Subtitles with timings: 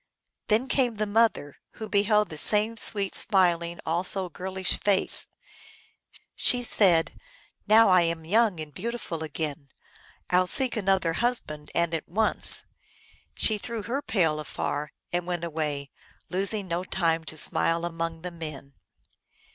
[0.47, 5.27] Then came the mother, who beheld the same sweet, smiling, also girlish face.
[6.33, 7.13] She, said,"
[7.67, 9.69] Now I am young and beautiful again;
[10.27, 12.63] I 11 seek another husband, and at once."
[13.35, 15.91] She threw her pail afar and went away,
[16.29, 18.73] losing no time to smile among the men.